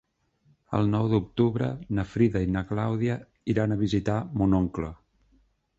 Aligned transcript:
El 0.77 0.87
nou 0.93 1.09
d'octubre 1.11 1.67
na 1.99 2.07
Frida 2.15 2.41
i 2.47 2.49
na 2.57 2.65
Clàudia 2.73 3.19
iran 3.55 3.75
a 3.75 3.79
visitar 3.87 4.19
mon 4.41 4.63
oncle. 4.65 4.93